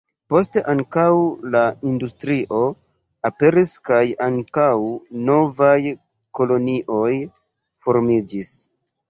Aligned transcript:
Poste 0.33 0.61
ankaŭ 0.71 1.03
la 1.55 1.59
industrio 1.89 2.61
aperis 3.29 3.75
kaj 3.91 4.01
ankaŭ 4.29 4.71
novaj 5.29 5.77
kolonioj 6.41 7.13
formiĝis. 7.85 8.53